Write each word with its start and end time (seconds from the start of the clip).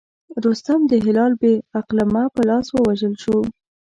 رستم 0.45 0.79
د 0.87 0.93
هلال 1.05 1.31
بن 1.41 1.55
علقمه 1.77 2.23
په 2.35 2.41
لاس 2.49 2.67
ووژل 2.71 3.13
شو. 3.23 3.37